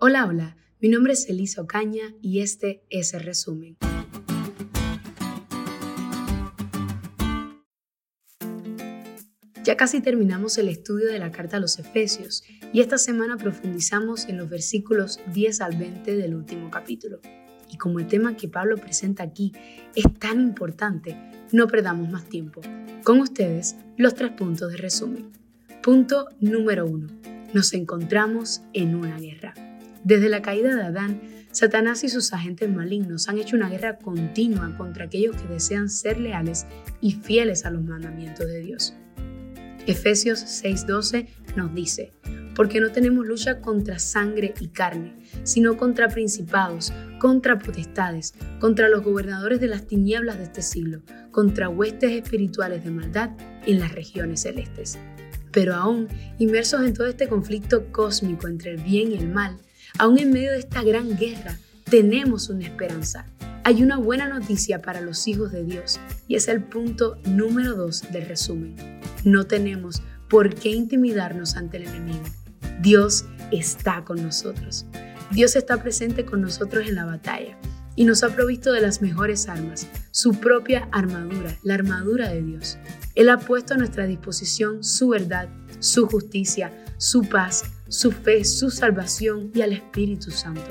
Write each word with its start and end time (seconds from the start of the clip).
Hola, 0.00 0.26
hola, 0.26 0.56
mi 0.80 0.88
nombre 0.88 1.12
es 1.12 1.28
Elisa 1.28 1.60
Ocaña 1.60 2.14
y 2.22 2.38
este 2.38 2.84
es 2.88 3.14
el 3.14 3.20
resumen. 3.20 3.76
Ya 9.64 9.76
casi 9.76 10.00
terminamos 10.00 10.56
el 10.58 10.68
estudio 10.68 11.08
de 11.08 11.18
la 11.18 11.32
carta 11.32 11.56
a 11.56 11.60
los 11.60 11.80
Efesios 11.80 12.44
y 12.72 12.80
esta 12.80 12.96
semana 12.96 13.38
profundizamos 13.38 14.26
en 14.28 14.38
los 14.38 14.48
versículos 14.48 15.18
10 15.34 15.60
al 15.62 15.76
20 15.76 16.16
del 16.16 16.36
último 16.36 16.70
capítulo. 16.70 17.20
Y 17.68 17.76
como 17.76 17.98
el 17.98 18.06
tema 18.06 18.36
que 18.36 18.46
Pablo 18.46 18.76
presenta 18.76 19.24
aquí 19.24 19.52
es 19.96 20.04
tan 20.20 20.40
importante, 20.40 21.16
no 21.50 21.66
perdamos 21.66 22.08
más 22.08 22.28
tiempo. 22.28 22.60
Con 23.02 23.18
ustedes, 23.18 23.74
los 23.96 24.14
tres 24.14 24.30
puntos 24.30 24.70
de 24.70 24.76
resumen. 24.76 25.32
Punto 25.82 26.28
número 26.38 26.86
uno. 26.86 27.08
Nos 27.52 27.72
encontramos 27.72 28.62
en 28.74 28.94
una 28.94 29.18
guerra. 29.18 29.54
Desde 30.04 30.28
la 30.28 30.42
caída 30.42 30.74
de 30.74 30.82
Adán, 30.82 31.20
Satanás 31.50 32.04
y 32.04 32.08
sus 32.08 32.32
agentes 32.32 32.68
malignos 32.70 33.28
han 33.28 33.38
hecho 33.38 33.56
una 33.56 33.68
guerra 33.68 33.98
continua 33.98 34.76
contra 34.76 35.06
aquellos 35.06 35.36
que 35.36 35.48
desean 35.48 35.88
ser 35.88 36.18
leales 36.18 36.66
y 37.00 37.12
fieles 37.12 37.64
a 37.64 37.70
los 37.70 37.82
mandamientos 37.82 38.46
de 38.46 38.60
Dios. 38.60 38.94
Efesios 39.86 40.40
6:12 40.40 41.26
nos 41.56 41.74
dice, 41.74 42.12
porque 42.54 42.80
no 42.80 42.92
tenemos 42.92 43.26
lucha 43.26 43.60
contra 43.60 43.98
sangre 43.98 44.52
y 44.60 44.68
carne, 44.68 45.16
sino 45.44 45.76
contra 45.76 46.08
principados, 46.08 46.92
contra 47.18 47.58
potestades, 47.58 48.34
contra 48.60 48.88
los 48.88 49.02
gobernadores 49.02 49.60
de 49.60 49.68
las 49.68 49.86
tinieblas 49.86 50.38
de 50.38 50.44
este 50.44 50.62
siglo, 50.62 51.02
contra 51.30 51.68
huestes 51.68 52.10
espirituales 52.10 52.84
de 52.84 52.90
maldad 52.90 53.30
en 53.64 53.78
las 53.78 53.92
regiones 53.92 54.42
celestes. 54.42 54.98
Pero 55.52 55.74
aún, 55.74 56.08
inmersos 56.38 56.84
en 56.84 56.94
todo 56.94 57.06
este 57.06 57.28
conflicto 57.28 57.90
cósmico 57.90 58.48
entre 58.48 58.72
el 58.72 58.82
bien 58.82 59.12
y 59.12 59.14
el 59.14 59.28
mal, 59.28 59.58
aún 59.96 60.18
en 60.18 60.32
medio 60.32 60.52
de 60.52 60.58
esta 60.58 60.82
gran 60.82 61.16
guerra, 61.16 61.58
tenemos 61.84 62.48
una 62.48 62.64
esperanza. 62.64 63.26
Hay 63.64 63.82
una 63.82 63.96
buena 63.96 64.28
noticia 64.28 64.82
para 64.82 65.00
los 65.00 65.26
hijos 65.28 65.52
de 65.52 65.64
Dios 65.64 66.00
y 66.26 66.36
es 66.36 66.48
el 66.48 66.62
punto 66.62 67.18
número 67.24 67.74
2 67.74 68.12
del 68.12 68.26
resumen. 68.26 68.76
No 69.24 69.46
tenemos 69.46 70.02
por 70.28 70.54
qué 70.54 70.70
intimidarnos 70.70 71.56
ante 71.56 71.78
el 71.78 71.84
enemigo. 71.84 72.24
Dios 72.80 73.24
está 73.50 74.04
con 74.04 74.22
nosotros. 74.22 74.86
Dios 75.30 75.56
está 75.56 75.82
presente 75.82 76.24
con 76.24 76.40
nosotros 76.40 76.86
en 76.86 76.94
la 76.94 77.04
batalla 77.04 77.58
y 77.96 78.04
nos 78.04 78.22
ha 78.22 78.28
provisto 78.28 78.72
de 78.72 78.80
las 78.80 79.02
mejores 79.02 79.48
armas, 79.48 79.88
su 80.12 80.32
propia 80.34 80.88
armadura, 80.92 81.58
la 81.64 81.74
armadura 81.74 82.28
de 82.28 82.42
Dios. 82.42 82.78
Él 83.16 83.28
ha 83.28 83.38
puesto 83.38 83.74
a 83.74 83.76
nuestra 83.76 84.06
disposición 84.06 84.84
su 84.84 85.08
verdad, 85.08 85.48
su 85.80 86.06
justicia, 86.06 86.72
su 86.96 87.22
paz, 87.22 87.64
su 87.88 88.12
fe, 88.12 88.44
su 88.44 88.70
salvación 88.70 89.50
y 89.54 89.62
al 89.62 89.72
Espíritu 89.72 90.30
Santo. 90.30 90.70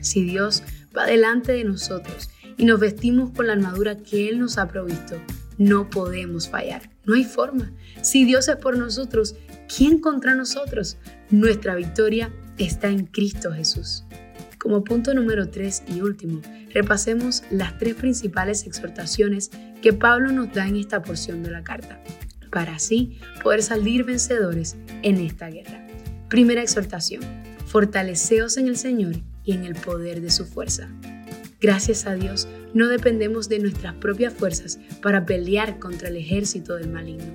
Si 0.00 0.24
Dios 0.24 0.62
va 0.96 1.06
delante 1.06 1.52
de 1.52 1.64
nosotros 1.64 2.30
y 2.56 2.64
nos 2.64 2.80
vestimos 2.80 3.30
con 3.30 3.46
la 3.46 3.54
armadura 3.54 3.96
que 3.96 4.28
Él 4.28 4.38
nos 4.38 4.58
ha 4.58 4.68
provisto, 4.68 5.16
no 5.58 5.90
podemos 5.90 6.48
fallar. 6.48 6.90
No 7.04 7.14
hay 7.14 7.24
forma. 7.24 7.72
Si 8.02 8.24
Dios 8.24 8.48
es 8.48 8.56
por 8.56 8.78
nosotros, 8.78 9.36
¿quién 9.74 9.98
contra 9.98 10.34
nosotros? 10.34 10.96
Nuestra 11.30 11.74
victoria 11.74 12.32
está 12.58 12.88
en 12.88 13.06
Cristo 13.06 13.52
Jesús. 13.52 14.04
Como 14.58 14.84
punto 14.84 15.14
número 15.14 15.48
3 15.48 15.84
y 15.94 16.02
último, 16.02 16.42
repasemos 16.74 17.42
las 17.50 17.78
tres 17.78 17.94
principales 17.94 18.66
exhortaciones 18.66 19.50
que 19.80 19.92
Pablo 19.92 20.32
nos 20.32 20.52
da 20.52 20.66
en 20.68 20.76
esta 20.76 21.02
porción 21.02 21.42
de 21.42 21.50
la 21.50 21.62
carta, 21.62 22.02
para 22.50 22.76
así 22.76 23.18
poder 23.42 23.62
salir 23.62 24.04
vencedores 24.04 24.76
en 25.02 25.16
esta 25.18 25.48
guerra. 25.48 25.86
Primera 26.28 26.62
exhortación, 26.62 27.22
fortaleceos 27.66 28.56
en 28.56 28.68
el 28.68 28.76
Señor 28.76 29.16
y 29.44 29.52
en 29.52 29.64
el 29.64 29.74
poder 29.74 30.20
de 30.20 30.30
su 30.30 30.44
fuerza. 30.44 30.88
Gracias 31.60 32.06
a 32.06 32.14
Dios, 32.14 32.48
no 32.72 32.88
dependemos 32.88 33.48
de 33.48 33.58
nuestras 33.58 33.94
propias 33.94 34.32
fuerzas 34.32 34.78
para 35.02 35.26
pelear 35.26 35.78
contra 35.78 36.08
el 36.08 36.16
ejército 36.16 36.76
del 36.76 36.90
maligno, 36.90 37.34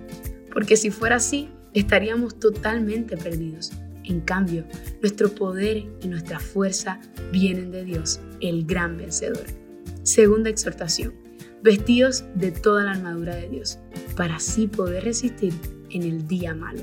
porque 0.51 0.77
si 0.77 0.89
fuera 0.89 1.17
así, 1.17 1.49
estaríamos 1.73 2.39
totalmente 2.39 3.17
perdidos. 3.17 3.71
En 4.03 4.21
cambio, 4.21 4.65
nuestro 5.01 5.29
poder 5.33 5.83
y 6.01 6.07
nuestra 6.07 6.39
fuerza 6.39 6.99
vienen 7.31 7.71
de 7.71 7.83
Dios, 7.83 8.19
el 8.39 8.65
gran 8.65 8.97
vencedor. 8.97 9.45
Segunda 10.03 10.49
exhortación, 10.49 11.13
vestidos 11.61 12.23
de 12.35 12.51
toda 12.51 12.83
la 12.83 12.91
armadura 12.91 13.35
de 13.35 13.49
Dios, 13.49 13.79
para 14.15 14.37
así 14.37 14.67
poder 14.67 15.03
resistir 15.03 15.53
en 15.89 16.03
el 16.03 16.27
día 16.27 16.53
malo. 16.53 16.81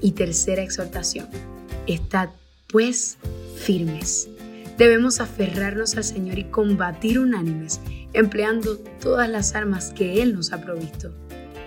Y 0.00 0.12
tercera 0.12 0.62
exhortación, 0.62 1.28
estad 1.86 2.30
pues 2.68 3.18
firmes 3.56 4.28
Debemos 4.78 5.20
aferrarnos 5.20 5.96
al 5.96 6.04
Señor 6.04 6.38
y 6.38 6.44
combatir 6.44 7.18
unánimes, 7.18 7.80
empleando 8.12 8.78
todas 9.00 9.28
las 9.28 9.56
armas 9.56 9.92
que 9.92 10.22
Él 10.22 10.36
nos 10.36 10.52
ha 10.52 10.60
provisto. 10.60 11.12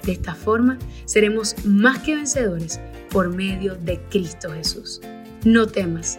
De 0.04 0.14
esta 0.14 0.34
forma, 0.34 0.80
seremos 1.04 1.56
más 1.66 2.00
que 2.00 2.16
vencedores 2.16 2.80
por 3.10 3.28
medio 3.36 3.76
de 3.76 4.00
Cristo 4.10 4.54
Jesús. 4.54 5.02
No 5.44 5.68
temas. 5.68 6.16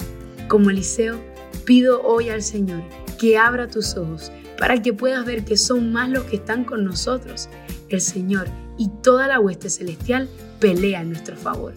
Como 0.48 0.69
Eliseo, 0.69 1.19
pido 1.64 2.02
hoy 2.02 2.28
al 2.28 2.42
Señor 2.42 2.82
que 3.19 3.38
abra 3.38 3.69
tus 3.69 3.96
ojos 3.96 4.30
para 4.58 4.80
que 4.82 4.92
puedas 4.92 5.24
ver 5.24 5.44
que 5.44 5.56
son 5.56 5.92
más 5.92 6.08
los 6.10 6.24
que 6.24 6.36
están 6.36 6.64
con 6.64 6.84
nosotros. 6.84 7.48
El 7.88 8.00
Señor 8.00 8.48
y 8.78 8.90
toda 9.02 9.28
la 9.28 9.40
hueste 9.40 9.70
celestial 9.70 10.28
pelea 10.60 11.02
en 11.02 11.10
nuestro 11.10 11.36
favor. 11.36 11.74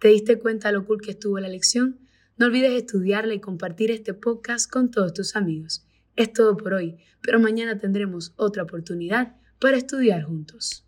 ¿Te 0.00 0.08
diste 0.08 0.38
cuenta 0.38 0.72
lo 0.72 0.86
cool 0.86 1.02
que 1.02 1.10
estuvo 1.10 1.38
la 1.38 1.48
lección? 1.48 1.98
No 2.38 2.46
olvides 2.46 2.72
estudiarla 2.72 3.34
y 3.34 3.40
compartir 3.40 3.90
este 3.90 4.14
podcast 4.14 4.70
con 4.70 4.90
todos 4.90 5.12
tus 5.12 5.36
amigos. 5.36 5.84
Es 6.16 6.32
todo 6.32 6.56
por 6.56 6.72
hoy, 6.72 6.96
pero 7.20 7.38
mañana 7.38 7.78
tendremos 7.78 8.32
otra 8.36 8.62
oportunidad 8.62 9.36
para 9.58 9.76
estudiar 9.76 10.22
juntos. 10.22 10.86